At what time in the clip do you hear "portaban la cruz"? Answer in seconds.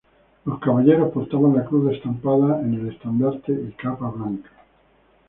1.13-1.93